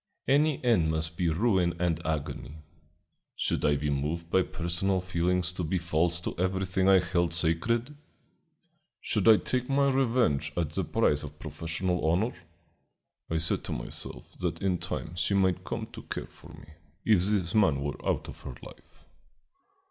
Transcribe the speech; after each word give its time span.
"Any 0.27 0.65
end 0.65 0.89
must 0.89 1.15
be 1.15 1.29
ruin 1.29 1.75
and 1.79 2.03
agony. 2.03 2.63
Should 3.35 3.63
I 3.63 3.75
be 3.75 3.91
moved 3.91 4.31
by 4.31 4.41
personal 4.41 4.99
feelings 4.99 5.51
to 5.53 5.63
be 5.63 5.77
false 5.77 6.19
to 6.21 6.35
everything 6.39 6.89
I 6.89 6.97
held 6.97 7.35
sacred? 7.35 7.95
Should 8.99 9.27
I 9.27 9.37
take 9.37 9.69
my 9.69 9.91
revenge 9.91 10.53
at 10.57 10.71
the 10.71 10.83
price 10.83 11.21
of 11.21 11.37
professional 11.37 12.03
honor? 12.09 12.33
I 13.29 13.37
said 13.37 13.63
to 13.65 13.73
myself 13.73 14.35
that 14.39 14.59
in 14.59 14.79
time 14.79 15.15
she 15.17 15.35
might 15.35 15.63
come 15.63 15.85
to 15.93 16.01
care 16.01 16.25
for 16.25 16.49
me, 16.49 16.73
if 17.05 17.25
this 17.25 17.53
man 17.53 17.79
were 17.83 18.03
out 18.03 18.27
of 18.27 18.41
her 18.41 18.55
life. 18.63 19.05